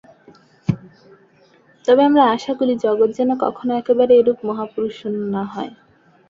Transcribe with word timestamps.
তবে 1.85 2.01
আমরা 2.05 2.23
আশা 2.35 2.53
করি, 2.59 2.73
জগৎ 2.85 3.09
যেন 3.19 3.29
কখনও 3.43 3.73
একেবারে 3.81 4.13
এরূপ 4.15 4.37
মহাপুরুষশূন্য 4.49 5.19
না 5.35 5.43
হয়। 5.53 5.71